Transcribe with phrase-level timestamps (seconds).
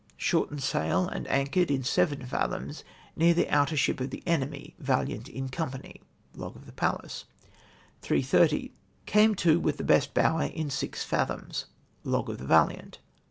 [0.17, 2.83] Shortened sail and anchored in 7 fathoms,
[3.15, 6.01] near the outer ship of the enemy, Valiant in company."
[6.33, 7.25] {Log of the Pallas.)
[8.01, 8.71] "3*30.
[9.05, 11.65] Came to with the best bower in 6 fatJtoms.'''
[12.03, 12.97] {Log of Valiant.)